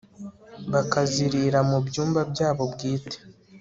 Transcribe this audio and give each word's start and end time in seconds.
bakazirira 0.71 1.59
mu 1.69 1.77
byumba 1.87 2.21
byabo 2.31 2.63
bwite 2.73 3.17